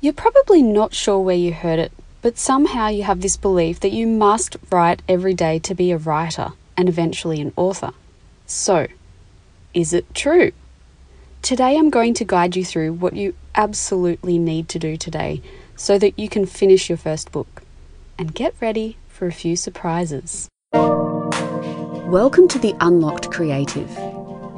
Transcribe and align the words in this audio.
You're 0.00 0.12
probably 0.12 0.62
not 0.62 0.94
sure 0.94 1.18
where 1.18 1.34
you 1.34 1.52
heard 1.52 1.80
it, 1.80 1.90
but 2.22 2.38
somehow 2.38 2.86
you 2.86 3.02
have 3.02 3.20
this 3.20 3.36
belief 3.36 3.80
that 3.80 3.90
you 3.90 4.06
must 4.06 4.56
write 4.70 5.02
every 5.08 5.34
day 5.34 5.58
to 5.58 5.74
be 5.74 5.90
a 5.90 5.98
writer 5.98 6.52
and 6.76 6.88
eventually 6.88 7.40
an 7.40 7.52
author. 7.56 7.90
So, 8.46 8.86
is 9.74 9.92
it 9.92 10.14
true? 10.14 10.52
Today 11.42 11.76
I'm 11.76 11.90
going 11.90 12.14
to 12.14 12.24
guide 12.24 12.54
you 12.54 12.64
through 12.64 12.92
what 12.92 13.16
you 13.16 13.34
absolutely 13.56 14.38
need 14.38 14.68
to 14.68 14.78
do 14.78 14.96
today 14.96 15.42
so 15.74 15.98
that 15.98 16.16
you 16.16 16.28
can 16.28 16.46
finish 16.46 16.88
your 16.88 16.98
first 16.98 17.32
book. 17.32 17.64
And 18.16 18.32
get 18.32 18.54
ready 18.60 18.98
for 19.08 19.26
a 19.26 19.32
few 19.32 19.56
surprises. 19.56 20.48
Welcome 20.74 22.46
to 22.48 22.58
the 22.60 22.76
Unlocked 22.80 23.32
Creative. 23.32 23.90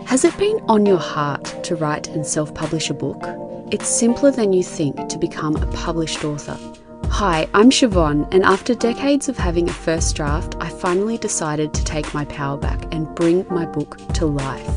Has 0.05 0.23
it 0.27 0.37
been 0.37 0.61
on 0.69 0.85
your 0.85 0.99
heart 0.99 1.65
to 1.65 1.77
write 1.77 2.09
and 2.09 2.27
self 2.27 2.55
publish 2.55 2.91
a 2.91 2.95
book? 2.95 3.40
It's 3.73 3.87
simpler 3.89 4.33
than 4.33 4.53
you 4.53 4.65
think 4.65 5.09
to 5.09 5.17
become 5.17 5.55
a 5.55 5.67
published 5.67 6.25
author. 6.25 6.59
Hi, 7.09 7.47
I'm 7.55 7.71
Siobhan, 7.71 8.27
and 8.35 8.43
after 8.43 8.75
decades 8.75 9.29
of 9.29 9.39
having 9.39 9.69
a 9.69 9.73
first 9.73 10.17
draft, 10.17 10.57
I 10.59 10.69
finally 10.69 11.17
decided 11.19 11.73
to 11.75 11.85
take 11.85 12.13
my 12.13 12.25
power 12.25 12.57
back 12.57 12.93
and 12.93 13.15
bring 13.15 13.47
my 13.49 13.67
book 13.67 13.97
to 14.15 14.27
life. 14.27 14.69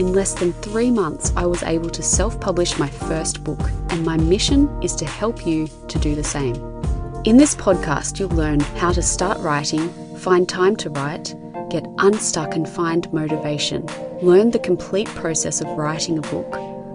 In 0.00 0.12
less 0.14 0.34
than 0.34 0.52
three 0.52 0.90
months, 0.90 1.32
I 1.36 1.46
was 1.46 1.62
able 1.62 1.90
to 1.90 2.02
self 2.02 2.40
publish 2.40 2.76
my 2.76 2.88
first 2.88 3.44
book, 3.44 3.60
and 3.90 4.04
my 4.04 4.16
mission 4.16 4.68
is 4.82 4.96
to 4.96 5.04
help 5.04 5.46
you 5.46 5.68
to 5.86 5.98
do 6.00 6.16
the 6.16 6.24
same. 6.24 6.56
In 7.24 7.36
this 7.36 7.54
podcast, 7.54 8.18
you'll 8.18 8.30
learn 8.30 8.58
how 8.80 8.90
to 8.90 9.00
start 9.02 9.38
writing, 9.38 9.88
find 10.16 10.48
time 10.48 10.74
to 10.78 10.90
write, 10.90 11.36
get 11.70 11.86
unstuck 11.98 12.56
and 12.56 12.68
find 12.68 13.12
motivation, 13.12 13.86
learn 14.20 14.50
the 14.50 14.58
complete 14.58 15.06
process 15.10 15.60
of 15.60 15.68
writing 15.68 16.18
a 16.18 16.22
book 16.22 16.79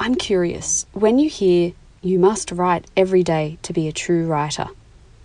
I'm 0.00 0.14
curious, 0.14 0.86
when 0.92 1.18
you 1.18 1.28
hear 1.28 1.72
you 2.02 2.20
must 2.20 2.52
write 2.52 2.86
every 2.96 3.24
day 3.24 3.58
to 3.62 3.72
be 3.72 3.88
a 3.88 3.92
true 3.92 4.26
writer, 4.26 4.68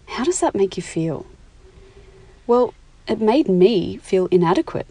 how 0.07 0.23
does 0.23 0.39
that 0.39 0.55
make 0.55 0.77
you 0.77 0.81
feel? 0.81 1.27
Well, 2.47 2.73
it 3.07 3.21
made 3.21 3.47
me 3.47 3.97
feel 3.97 4.25
inadequate 4.31 4.87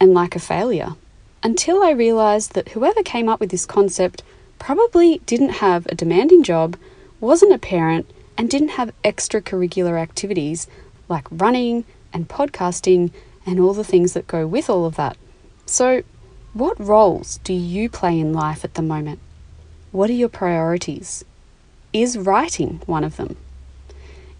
and 0.00 0.14
like 0.14 0.36
a 0.36 0.40
failure 0.40 0.94
until 1.42 1.82
I 1.82 1.90
realised 1.90 2.52
that 2.52 2.70
whoever 2.70 3.02
came 3.02 3.28
up 3.28 3.40
with 3.40 3.50
this 3.50 3.66
concept 3.66 4.22
probably 4.60 5.18
didn't 5.26 5.60
have 5.64 5.86
a 5.86 5.96
demanding 5.96 6.44
job, 6.44 6.76
wasn't 7.18 7.52
a 7.52 7.58
parent, 7.58 8.08
and 8.36 8.48
didn't 8.48 8.78
have 8.78 8.92
extracurricular 9.02 10.00
activities 10.00 10.68
like 11.08 11.26
running 11.30 11.84
and 12.12 12.28
podcasting 12.28 13.10
and 13.44 13.58
all 13.58 13.74
the 13.74 13.82
things 13.82 14.12
that 14.12 14.28
go 14.28 14.46
with 14.46 14.70
all 14.70 14.86
of 14.86 14.94
that. 14.94 15.16
So, 15.66 16.02
what 16.54 16.80
roles 16.80 17.38
do 17.44 17.52
you 17.52 17.90
play 17.90 18.18
in 18.18 18.32
life 18.32 18.64
at 18.64 18.74
the 18.74 18.82
moment? 18.82 19.20
What 19.92 20.08
are 20.08 20.14
your 20.14 20.30
priorities? 20.30 21.22
Is 21.92 22.16
writing 22.16 22.80
one 22.86 23.04
of 23.04 23.16
them? 23.16 23.36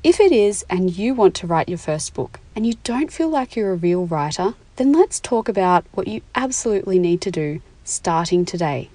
If 0.03 0.19
it 0.19 0.33
is, 0.33 0.65
and 0.70 0.97
you 0.97 1.12
want 1.12 1.34
to 1.37 1.47
write 1.47 1.69
your 1.69 1.77
first 1.77 2.15
book, 2.15 2.41
and 2.56 2.67
you 2.67 2.75
don't 2.83 3.12
feel 3.12 3.28
like 3.28 3.56
you're 3.56 3.72
a 3.72 3.77
real 3.77 4.06
writer, 4.06 4.55
then 4.77 4.93
let's 4.93 5.21
talk 5.21 5.49
about 5.49 5.84
what 5.93 6.09
you 6.09 6.22
absolutely 6.34 6.99
need 6.99 7.21
to 7.22 7.31
do 7.31 7.60
starting 7.84 8.44
today. 8.44 8.88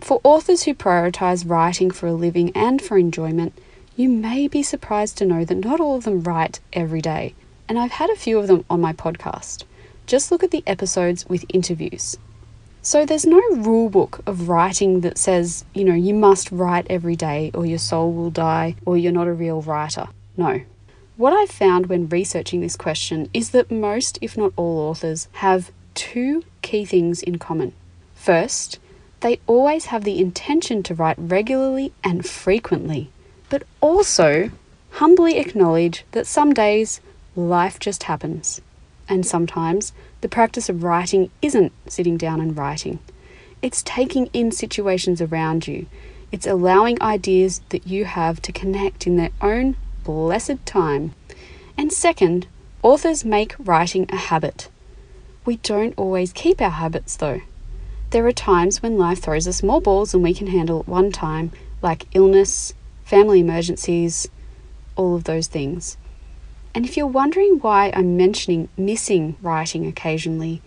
For 0.00 0.20
authors 0.22 0.64
who 0.64 0.74
prioritize 0.74 1.48
writing 1.48 1.90
for 1.90 2.06
a 2.06 2.12
living 2.12 2.50
and 2.54 2.82
for 2.82 2.98
enjoyment, 2.98 3.58
you 3.96 4.08
may 4.08 4.46
be 4.46 4.62
surprised 4.62 5.16
to 5.18 5.26
know 5.26 5.44
that 5.44 5.64
not 5.64 5.80
all 5.80 5.96
of 5.96 6.04
them 6.04 6.22
write 6.22 6.60
every 6.72 7.00
day, 7.00 7.34
and 7.66 7.78
I've 7.78 7.92
had 7.92 8.10
a 8.10 8.16
few 8.16 8.38
of 8.38 8.46
them 8.46 8.64
on 8.68 8.80
my 8.80 8.92
podcast. 8.92 9.64
Just 10.06 10.30
look 10.30 10.42
at 10.42 10.50
the 10.50 10.64
episodes 10.66 11.26
with 11.28 11.44
interviews. 11.48 12.16
So 12.88 13.04
there's 13.04 13.26
no 13.26 13.42
rule 13.50 13.90
book 13.90 14.20
of 14.24 14.48
writing 14.48 15.02
that 15.02 15.18
says, 15.18 15.62
you 15.74 15.84
know, 15.84 15.92
you 15.92 16.14
must 16.14 16.50
write 16.50 16.86
every 16.88 17.16
day 17.16 17.50
or 17.52 17.66
your 17.66 17.78
soul 17.78 18.14
will 18.14 18.30
die 18.30 18.76
or 18.86 18.96
you're 18.96 19.12
not 19.12 19.26
a 19.26 19.32
real 19.34 19.60
writer. 19.60 20.06
No. 20.38 20.62
What 21.18 21.34
I've 21.34 21.50
found 21.50 21.88
when 21.88 22.08
researching 22.08 22.62
this 22.62 22.76
question 22.76 23.28
is 23.34 23.50
that 23.50 23.70
most, 23.70 24.18
if 24.22 24.38
not 24.38 24.54
all, 24.56 24.78
authors 24.78 25.28
have 25.32 25.70
two 25.92 26.44
key 26.62 26.86
things 26.86 27.22
in 27.22 27.38
common. 27.38 27.74
First, 28.14 28.78
they 29.20 29.38
always 29.46 29.84
have 29.92 30.04
the 30.04 30.18
intention 30.18 30.82
to 30.84 30.94
write 30.94 31.18
regularly 31.18 31.92
and 32.02 32.24
frequently, 32.24 33.10
but 33.50 33.64
also 33.82 34.50
humbly 34.92 35.36
acknowledge 35.36 36.06
that 36.12 36.26
some 36.26 36.54
days 36.54 37.02
life 37.36 37.78
just 37.78 38.04
happens, 38.04 38.62
and 39.08 39.24
sometimes 39.24 39.92
the 40.20 40.28
practice 40.28 40.68
of 40.68 40.82
writing 40.82 41.30
isn't 41.42 41.72
sitting 41.86 42.16
down 42.16 42.40
and 42.40 42.56
writing, 42.56 42.98
it's 43.62 43.82
taking 43.82 44.26
in 44.32 44.52
situations 44.52 45.20
around 45.20 45.66
you. 45.66 45.86
It's 46.30 46.46
allowing 46.46 47.00
ideas 47.02 47.60
that 47.70 47.86
you 47.86 48.04
have 48.04 48.40
to 48.42 48.52
connect 48.52 49.06
in 49.06 49.16
their 49.16 49.30
own 49.40 49.76
blessed 50.04 50.64
time. 50.66 51.14
And 51.76 51.92
second, 51.92 52.46
authors 52.82 53.24
make 53.24 53.54
writing 53.58 54.06
a 54.10 54.16
habit. 54.16 54.68
We 55.44 55.56
don't 55.56 55.94
always 55.96 56.32
keep 56.32 56.60
our 56.60 56.70
habits 56.70 57.16
though. 57.16 57.40
There 58.10 58.26
are 58.26 58.32
times 58.32 58.82
when 58.82 58.98
life 58.98 59.20
throws 59.20 59.48
us 59.48 59.62
more 59.62 59.80
balls 59.80 60.12
than 60.12 60.22
we 60.22 60.34
can 60.34 60.46
handle 60.46 60.80
at 60.80 60.88
one 60.88 61.12
time, 61.12 61.52
like 61.82 62.06
illness, 62.14 62.74
family 63.04 63.40
emergencies, 63.40 64.28
all 64.96 65.14
of 65.14 65.24
those 65.24 65.46
things. 65.46 65.96
And 66.74 66.84
if 66.84 66.96
you're 66.96 67.06
wondering 67.06 67.58
why 67.60 67.90
I'm 67.94 68.16
mentioning 68.16 68.68
missing 68.76 69.36
writing 69.42 69.86
occasionally, 69.86 70.62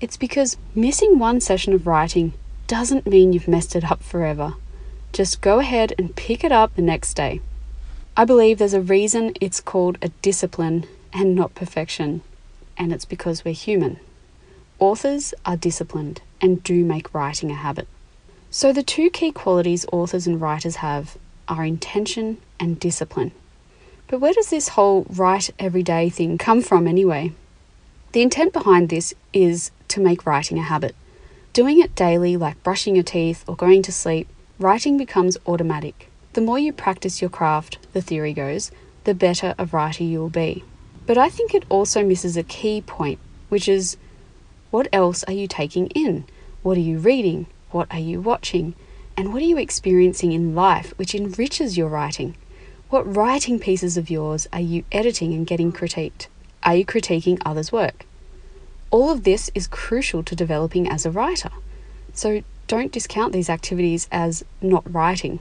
it's 0.00 0.16
because 0.16 0.56
missing 0.74 1.18
one 1.18 1.40
session 1.40 1.72
of 1.72 1.86
writing 1.86 2.32
doesn't 2.66 3.06
mean 3.06 3.32
you've 3.32 3.48
messed 3.48 3.76
it 3.76 3.90
up 3.90 4.02
forever. 4.02 4.54
Just 5.12 5.40
go 5.40 5.60
ahead 5.60 5.94
and 5.98 6.16
pick 6.16 6.42
it 6.44 6.52
up 6.52 6.74
the 6.74 6.82
next 6.82 7.14
day. 7.14 7.40
I 8.16 8.24
believe 8.24 8.58
there's 8.58 8.74
a 8.74 8.80
reason 8.80 9.32
it's 9.40 9.60
called 9.60 9.98
a 10.00 10.08
discipline 10.22 10.86
and 11.12 11.34
not 11.34 11.54
perfection, 11.54 12.22
and 12.76 12.92
it's 12.92 13.04
because 13.04 13.44
we're 13.44 13.54
human. 13.54 13.98
Authors 14.78 15.34
are 15.46 15.56
disciplined 15.56 16.20
and 16.40 16.62
do 16.62 16.84
make 16.84 17.14
writing 17.14 17.50
a 17.50 17.54
habit. 17.54 17.86
So, 18.50 18.72
the 18.72 18.82
two 18.82 19.10
key 19.10 19.32
qualities 19.32 19.86
authors 19.90 20.26
and 20.26 20.40
writers 20.40 20.76
have 20.76 21.16
are 21.48 21.64
intention 21.64 22.38
and 22.60 22.78
discipline. 22.78 23.32
But 24.14 24.20
where 24.20 24.32
does 24.32 24.50
this 24.50 24.68
whole 24.68 25.06
write 25.10 25.50
every 25.58 25.82
day 25.82 26.08
thing 26.08 26.38
come 26.38 26.62
from 26.62 26.86
anyway? 26.86 27.32
The 28.12 28.22
intent 28.22 28.52
behind 28.52 28.88
this 28.88 29.12
is 29.32 29.72
to 29.88 30.00
make 30.00 30.24
writing 30.24 30.56
a 30.56 30.62
habit. 30.62 30.94
Doing 31.52 31.80
it 31.80 31.96
daily, 31.96 32.36
like 32.36 32.62
brushing 32.62 32.94
your 32.94 33.02
teeth 33.02 33.42
or 33.48 33.56
going 33.56 33.82
to 33.82 33.90
sleep, 33.90 34.28
writing 34.60 34.96
becomes 34.96 35.36
automatic. 35.48 36.12
The 36.34 36.42
more 36.42 36.60
you 36.60 36.72
practice 36.72 37.20
your 37.20 37.28
craft, 37.28 37.78
the 37.92 38.00
theory 38.00 38.32
goes, 38.32 38.70
the 39.02 39.14
better 39.14 39.56
a 39.58 39.66
writer 39.66 40.04
you 40.04 40.20
will 40.20 40.30
be. 40.30 40.62
But 41.06 41.18
I 41.18 41.28
think 41.28 41.52
it 41.52 41.64
also 41.68 42.04
misses 42.04 42.36
a 42.36 42.44
key 42.44 42.82
point, 42.82 43.18
which 43.48 43.68
is 43.68 43.96
what 44.70 44.86
else 44.92 45.24
are 45.24 45.32
you 45.32 45.48
taking 45.48 45.88
in? 45.88 46.24
What 46.62 46.76
are 46.76 46.88
you 46.88 46.98
reading? 46.98 47.46
What 47.72 47.88
are 47.90 47.98
you 47.98 48.20
watching? 48.20 48.76
And 49.16 49.32
what 49.32 49.42
are 49.42 49.46
you 49.46 49.58
experiencing 49.58 50.30
in 50.30 50.54
life 50.54 50.96
which 50.98 51.16
enriches 51.16 51.76
your 51.76 51.88
writing? 51.88 52.36
What 52.94 53.16
writing 53.16 53.58
pieces 53.58 53.96
of 53.96 54.08
yours 54.08 54.46
are 54.52 54.60
you 54.60 54.84
editing 54.92 55.34
and 55.34 55.44
getting 55.44 55.72
critiqued? 55.72 56.28
Are 56.62 56.76
you 56.76 56.86
critiquing 56.86 57.42
others' 57.44 57.72
work? 57.72 58.06
All 58.92 59.10
of 59.10 59.24
this 59.24 59.50
is 59.52 59.66
crucial 59.66 60.22
to 60.22 60.36
developing 60.36 60.88
as 60.88 61.04
a 61.04 61.10
writer. 61.10 61.50
So 62.12 62.44
don't 62.68 62.92
discount 62.92 63.32
these 63.32 63.50
activities 63.50 64.06
as 64.12 64.44
not 64.62 64.84
writing. 64.94 65.40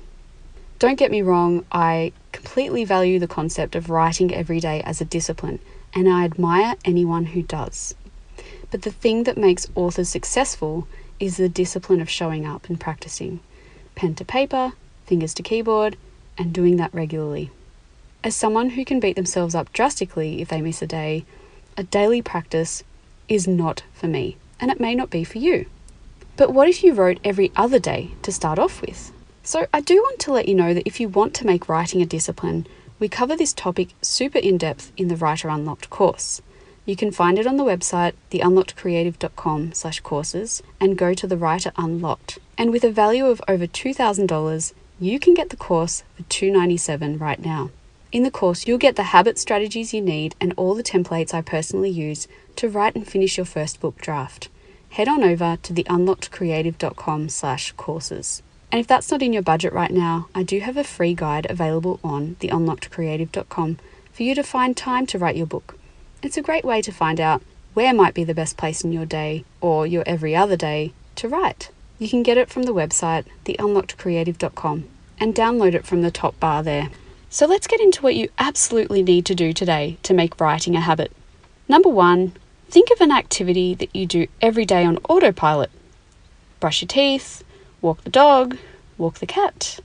Don't 0.80 0.98
get 0.98 1.12
me 1.12 1.22
wrong, 1.22 1.64
I 1.72 2.12
completely 2.32 2.86
value 2.86 3.20
the 3.20 3.28
concept 3.28 3.76
of 3.76 3.92
writing 3.92 4.34
every 4.34 4.60
day 4.60 4.82
as 4.82 5.00
a 5.00 5.06
discipline, 5.06 5.60
and 5.94 6.10
I 6.10 6.26
admire 6.26 6.74
anyone 6.84 7.26
who 7.26 7.44
does. 7.44 7.94
But 8.72 8.82
the 8.82 8.90
thing 8.90 9.26
that 9.26 9.38
makes 9.38 9.70
authors 9.76 10.10
successful 10.10 10.88
is 11.20 11.38
the 11.38 11.50
discipline 11.50 12.02
of 12.02 12.10
showing 12.10 12.48
up 12.48 12.68
and 12.68 12.80
practicing. 12.80 13.42
Pen 13.94 14.16
to 14.16 14.26
paper, 14.26 14.74
fingers 15.06 15.36
to 15.36 15.44
keyboard, 15.44 15.98
and 16.38 16.54
doing 16.54 16.78
that 16.78 16.94
regularly. 16.94 17.52
As 18.24 18.36
someone 18.36 18.72
who 18.72 18.86
can 18.86 19.00
beat 19.00 19.16
themselves 19.16 19.54
up 19.56 19.74
drastically 19.74 20.42
if 20.42 20.48
they 20.48 20.62
miss 20.62 20.82
a 20.82 20.88
day, 20.88 21.26
a 21.76 21.84
daily 21.84 22.22
practice 22.22 22.84
is 23.28 23.48
not 23.48 23.84
for 23.94 24.08
me, 24.08 24.38
and 24.60 24.72
it 24.72 24.80
may 24.80 24.96
not 24.96 25.10
be 25.10 25.24
for 25.24 25.40
you. 25.40 25.66
But 26.36 26.54
what 26.54 26.68
if 26.68 26.84
you 26.84 26.94
wrote 26.94 27.20
every 27.24 27.52
other 27.56 27.80
day 27.80 28.12
to 28.22 28.32
start 28.32 28.60
off 28.60 28.82
with? 28.82 29.12
So, 29.44 29.68
I 29.74 29.82
do 29.82 29.96
want 29.96 30.20
to 30.20 30.32
let 30.32 30.48
you 30.48 30.56
know 30.56 30.74
that 30.74 30.88
if 30.88 31.00
you 31.00 31.10
want 31.10 31.34
to 31.36 31.46
make 31.46 31.68
writing 31.68 32.02
a 32.02 32.06
discipline, 32.06 32.66
we 32.98 33.10
cover 33.10 33.36
this 33.36 33.52
topic 33.52 33.90
super 34.02 34.40
in 34.40 34.58
depth 34.58 34.94
in 34.96 35.10
the 35.10 35.18
Writer 35.18 35.50
Unlocked 35.50 35.90
course. 35.90 36.42
You 36.86 36.96
can 36.96 37.12
find 37.12 37.38
it 37.38 37.48
on 37.48 37.58
the 37.58 37.64
website 37.64 38.14
theunlockedcreative.com 38.32 39.74
slash 39.74 40.00
courses 40.00 40.64
and 40.80 40.98
go 40.98 41.14
to 41.14 41.28
the 41.28 41.38
Writer 41.38 41.72
Unlocked. 41.78 42.40
And 42.58 42.72
with 42.72 42.84
a 42.84 42.92
value 42.92 43.26
of 43.26 43.42
over 43.48 43.68
$2,000, 43.68 44.74
you 45.06 45.20
can 45.20 45.34
get 45.34 45.50
the 45.50 45.58
course 45.58 46.04
for 46.16 46.24
297 46.24 47.18
right 47.18 47.44
now. 47.44 47.72
In 48.14 48.22
the 48.22 48.30
course, 48.30 48.68
you'll 48.68 48.78
get 48.78 48.96
the 48.96 49.10
habit 49.12 49.40
strategies 49.40 49.92
you 49.92 50.00
need 50.00 50.36
and 50.40 50.54
all 50.56 50.76
the 50.76 50.84
templates 50.84 51.34
I 51.34 51.42
personally 51.42 51.90
use 51.90 52.28
to 52.58 52.70
write 52.70 52.96
and 52.96 53.08
finish 53.08 53.38
your 53.38 53.46
first 53.46 53.80
book 53.80 53.98
draft. 53.98 54.50
Head 54.90 55.08
on 55.08 55.24
over 55.24 55.58
to 55.64 55.74
theunlockedcreative.com 55.74 57.30
slash 57.30 57.72
courses. 57.72 58.44
And 58.72 58.80
if 58.80 58.86
that's 58.86 59.10
not 59.10 59.24
in 59.24 59.34
your 59.34 59.42
budget 59.42 59.74
right 59.74 59.90
now, 59.90 60.28
I 60.36 60.44
do 60.44 60.60
have 60.60 60.78
a 60.78 60.84
free 60.84 61.16
guide 61.16 61.48
available 61.50 62.00
on 62.04 62.36
theunlockedcreative.com 62.40 63.80
for 64.12 64.24
you 64.24 64.36
to 64.36 64.44
find 64.44 64.78
time 64.78 65.08
to 65.08 65.18
write 65.18 65.36
your 65.36 65.48
book. 65.48 65.80
It's 66.22 66.38
a 66.38 66.44
great 66.44 66.64
way 66.64 66.84
to 66.84 66.92
find 66.92 67.20
out 67.20 67.42
where 67.74 67.96
might 67.96 68.14
be 68.14 68.24
the 68.24 68.36
best 68.36 68.58
place 68.58 68.84
in 68.84 68.94
your 68.94 69.08
day 69.08 69.44
or 69.60 69.88
your 69.88 70.04
every 70.06 70.36
other 70.36 70.56
day 70.56 70.94
to 71.16 71.28
write. 71.28 71.72
You 71.98 72.08
can 72.08 72.22
get 72.22 72.38
it 72.38 72.52
from 72.52 72.64
the 72.64 72.74
website 72.76 73.26
theunlockedcreative.com 73.46 74.90
and 75.20 75.36
download 75.36 75.74
it 75.74 75.86
from 75.86 76.02
the 76.02 76.12
top 76.12 76.40
bar 76.40 76.64
there. 76.64 76.90
So 77.30 77.48
let's 77.48 77.66
get 77.66 77.80
into 77.80 78.02
what 78.04 78.16
you 78.16 78.30
absolutely 78.38 79.02
need 79.02 79.26
to 79.26 79.34
do 79.34 79.54
today 79.54 79.98
to 80.04 80.14
make 80.14 80.40
writing 80.40 80.76
a 80.76 80.82
habit. 80.82 81.12
Number 81.68 81.90
one, 81.90 82.34
think 82.70 82.90
of 82.92 83.02
an 83.02 83.12
activity 83.12 83.74
that 83.74 83.96
you 83.96 84.06
do 84.06 84.28
every 84.42 84.66
day 84.66 84.86
on 84.86 85.00
autopilot. 85.10 85.72
Brush 86.60 86.82
your 86.82 86.88
teeth, 86.88 87.44
walk 87.82 88.04
the 88.04 88.10
dog, 88.10 88.58
walk 88.98 89.16
the 89.16 89.26
cat, 89.26 89.80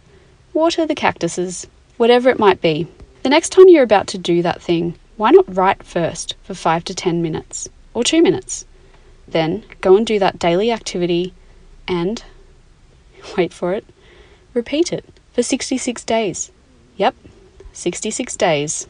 water 0.52 0.86
the 0.86 0.94
cactuses, 0.94 1.66
whatever 1.96 2.28
it 2.28 2.38
might 2.38 2.60
be. 2.60 2.86
The 3.22 3.30
next 3.30 3.48
time 3.48 3.68
you're 3.68 3.82
about 3.82 4.08
to 4.08 4.18
do 4.18 4.42
that 4.42 4.60
thing, 4.60 4.98
why 5.16 5.30
not 5.30 5.56
write 5.56 5.82
first 5.82 6.34
for 6.42 6.54
5 6.54 6.84
to 6.84 6.94
10 6.94 7.22
minutes 7.22 7.68
or 7.94 8.04
2 8.04 8.22
minutes? 8.22 8.66
Then 9.26 9.64
go 9.80 9.96
and 9.96 10.06
do 10.06 10.18
that 10.18 10.38
daily 10.38 10.70
activity 10.70 11.32
and, 11.86 12.22
wait 13.36 13.52
for 13.52 13.72
it, 13.72 13.84
repeat 14.52 14.92
it 14.92 15.17
for 15.32 15.42
66 15.42 16.04
days. 16.04 16.50
Yep, 16.96 17.14
66 17.72 18.36
days. 18.36 18.86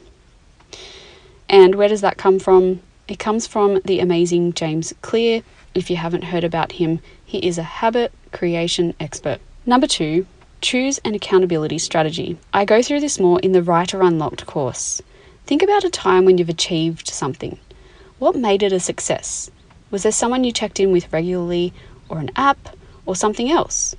And 1.49 1.75
where 1.75 1.89
does 1.89 2.01
that 2.01 2.19
come 2.19 2.39
from? 2.39 2.81
It 3.07 3.19
comes 3.19 3.47
from 3.47 3.81
the 3.85 4.01
amazing 4.01 4.53
James 4.53 4.95
Clear. 5.01 5.43
If 5.75 5.91
you 5.91 5.97
haven't 5.97 6.25
heard 6.25 6.45
about 6.45 6.73
him, 6.73 7.01
he 7.25 7.39
is 7.39 7.59
a 7.59 7.63
habit 7.63 8.13
creation 8.33 8.95
expert. 9.01 9.41
Number 9.65 9.87
two, 9.87 10.27
choose 10.61 10.99
an 10.99 11.15
accountability 11.15 11.79
strategy. 11.79 12.39
I 12.53 12.65
go 12.65 12.83
through 12.83 13.01
this 13.01 13.21
more 13.21 13.41
in 13.41 13.53
the 13.53 13.63
Writer 13.63 14.03
Unlocked 14.03 14.47
course. 14.47 15.01
Think 15.47 15.63
about 15.63 15.85
a 15.85 15.91
time 15.91 16.25
when 16.25 16.37
you've 16.37 16.49
achieved 16.49 17.09
something. 17.09 17.59
What 18.19 18.37
made 18.37 18.63
it 18.63 18.73
a 18.73 18.81
success? 18.81 19.51
Was 19.91 20.03
there 20.03 20.13
someone 20.13 20.45
you 20.45 20.53
checked 20.53 20.81
in 20.81 20.93
with 20.93 21.13
regularly, 21.13 21.73
or 22.09 22.19
an 22.19 22.31
app, 22.37 22.77
or 23.07 23.17
something 23.17 23.51
else? 23.51 23.95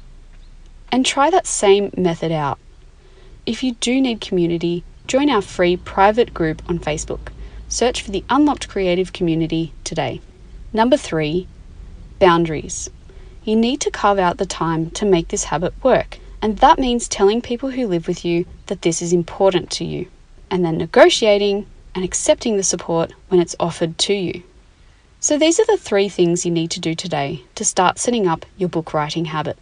And 0.92 1.06
try 1.06 1.30
that 1.30 1.46
same 1.46 1.92
method 1.96 2.32
out. 2.32 2.58
If 3.46 3.64
you 3.64 3.74
do 3.74 4.02
need 4.02 4.22
community, 4.22 4.84
join 5.08 5.30
our 5.30 5.42
free 5.42 5.78
private 5.78 6.34
group 6.34 6.62
on 6.68 6.80
Facebook. 6.80 7.30
Search 7.68 8.02
for 8.02 8.12
the 8.12 8.24
Unlocked 8.30 8.68
Creative 8.68 9.14
Community 9.14 9.74
today. 9.84 10.22
Number 10.74 10.98
three, 10.98 11.48
boundaries. 12.20 12.90
You 13.44 13.56
need 13.56 13.82
to 13.82 13.92
carve 13.92 14.20
out 14.20 14.38
the 14.38 14.46
time 14.46 14.92
to 14.92 15.06
make 15.06 15.30
this 15.30 15.46
habit 15.46 15.74
work, 15.84 16.20
and 16.42 16.58
that 16.60 16.80
means 16.80 17.08
telling 17.08 17.42
people 17.42 17.72
who 17.72 17.88
live 17.88 18.08
with 18.08 18.26
you 18.26 18.46
that 18.68 18.82
this 18.82 19.02
is 19.02 19.14
important 19.14 19.72
to 19.72 19.86
you, 19.86 20.08
and 20.52 20.64
then 20.64 20.78
negotiating 20.78 21.66
and 21.96 22.04
accepting 22.04 22.58
the 22.58 22.64
support 22.64 23.14
when 23.30 23.40
it's 23.40 23.56
offered 23.60 23.98
to 24.00 24.14
you. 24.14 24.44
So, 25.20 25.38
these 25.38 25.60
are 25.60 25.66
the 25.66 25.78
three 25.78 26.10
things 26.10 26.46
you 26.46 26.52
need 26.52 26.72
to 26.72 26.80
do 26.80 26.96
today 26.96 27.44
to 27.56 27.66
start 27.66 28.00
setting 28.00 28.28
up 28.28 28.46
your 28.58 28.70
book 28.70 28.94
writing 28.94 29.26
habit. 29.26 29.58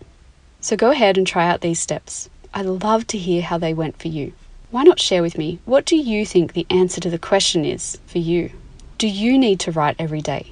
So, 0.62 0.76
go 0.76 0.92
ahead 0.92 1.18
and 1.18 1.26
try 1.26 1.48
out 1.48 1.62
these 1.62 1.80
steps. 1.80 2.30
I'd 2.54 2.66
love 2.66 3.08
to 3.08 3.18
hear 3.18 3.42
how 3.42 3.58
they 3.58 3.74
went 3.74 4.00
for 4.00 4.08
you 4.08 4.34
why 4.70 4.84
not 4.84 5.00
share 5.00 5.22
with 5.22 5.38
me 5.38 5.60
what 5.64 5.86
do 5.86 5.96
you 5.96 6.26
think 6.26 6.52
the 6.52 6.68
answer 6.70 7.00
to 7.00 7.10
the 7.10 7.18
question 7.18 7.64
is 7.64 7.98
for 8.06 8.18
you? 8.18 8.52
Do 8.98 9.08
you 9.08 9.38
need 9.38 9.62
to 9.62 9.72
write 9.72 9.96
every 9.98 10.22
day? 10.22 10.52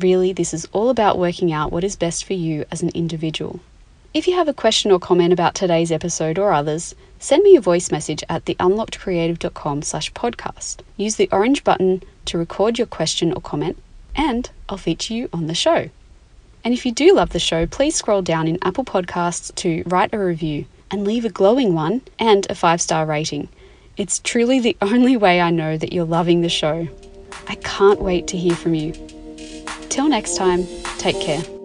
Really, 0.00 0.32
this 0.32 0.52
is 0.52 0.66
all 0.72 0.90
about 0.90 1.18
working 1.18 1.52
out 1.52 1.70
what 1.70 1.84
is 1.84 1.94
best 1.94 2.24
for 2.24 2.32
you 2.32 2.64
as 2.72 2.82
an 2.82 2.88
individual. 2.90 3.60
If 4.12 4.26
you 4.26 4.34
have 4.34 4.48
a 4.48 4.54
question 4.54 4.90
or 4.90 4.98
comment 4.98 5.32
about 5.32 5.54
today's 5.54 5.92
episode 5.92 6.38
or 6.38 6.52
others, 6.52 6.94
send 7.20 7.44
me 7.44 7.54
a 7.54 7.60
voice 7.60 7.92
message 7.92 8.24
at 8.28 8.44
theunlockedcreative.com 8.46 9.82
slash 9.82 10.12
podcast. 10.12 10.80
Use 10.96 11.16
the 11.16 11.28
orange 11.30 11.62
button 11.62 12.02
to 12.24 12.38
record 12.38 12.78
your 12.78 12.86
question 12.86 13.32
or 13.32 13.40
comment, 13.40 13.78
and 14.16 14.50
I'll 14.68 14.76
feature 14.76 15.14
you 15.14 15.28
on 15.32 15.46
the 15.46 15.54
show. 15.54 15.90
And 16.66 16.74
if 16.74 16.84
you 16.84 16.90
do 16.90 17.14
love 17.14 17.30
the 17.30 17.38
show, 17.38 17.64
please 17.64 17.94
scroll 17.94 18.22
down 18.22 18.48
in 18.48 18.58
Apple 18.60 18.84
Podcasts 18.84 19.54
to 19.54 19.84
write 19.86 20.12
a 20.12 20.18
review 20.18 20.64
and 20.90 21.06
leave 21.06 21.24
a 21.24 21.28
glowing 21.28 21.74
one 21.74 22.02
and 22.18 22.44
a 22.50 22.56
five 22.56 22.80
star 22.80 23.06
rating. 23.06 23.48
It's 23.96 24.18
truly 24.18 24.58
the 24.58 24.76
only 24.82 25.16
way 25.16 25.40
I 25.40 25.50
know 25.50 25.78
that 25.78 25.92
you're 25.92 26.04
loving 26.04 26.40
the 26.40 26.48
show. 26.48 26.88
I 27.46 27.54
can't 27.54 28.02
wait 28.02 28.26
to 28.26 28.36
hear 28.36 28.56
from 28.56 28.74
you. 28.74 28.94
Till 29.90 30.08
next 30.08 30.36
time, 30.36 30.66
take 30.98 31.20
care. 31.20 31.55